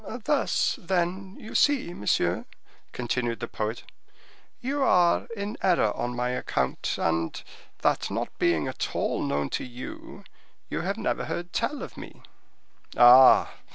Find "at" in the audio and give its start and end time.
8.67-8.95